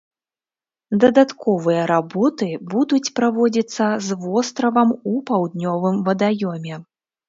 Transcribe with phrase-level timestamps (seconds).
[1.03, 6.87] Дадатковыя работы будуць праводзіцца з востравам у паўднёвым вадаёме.